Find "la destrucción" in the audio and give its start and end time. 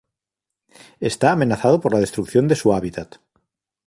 1.93-2.47